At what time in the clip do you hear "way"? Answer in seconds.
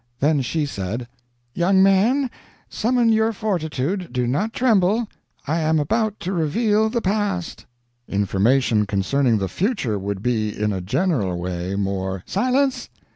11.37-11.75